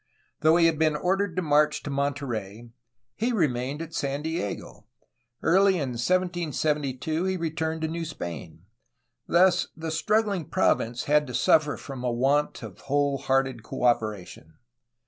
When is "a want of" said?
12.03-12.79